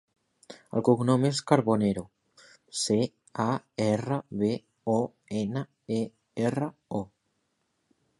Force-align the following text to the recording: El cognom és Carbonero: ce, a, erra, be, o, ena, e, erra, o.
El 0.79 0.83
cognom 0.85 1.25
és 1.27 1.41
Carbonero: 1.49 2.03
ce, 2.83 2.97
a, 3.43 3.45
erra, 3.89 4.17
be, 4.41 4.49
o, 4.95 4.99
ena, 5.43 5.63
e, 5.99 6.01
erra, 6.49 6.71
o. 7.01 7.03